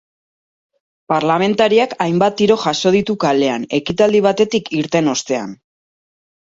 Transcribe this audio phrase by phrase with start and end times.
[1.13, 5.59] Parlamentariak hainbat tiro jaso ditu kalean, ekitaldi batetik irten ostean.